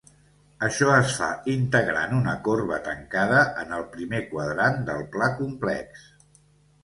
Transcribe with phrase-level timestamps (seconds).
[0.67, 6.09] Això es fa integrant una corba tancada en el primer quadrant del pla complex.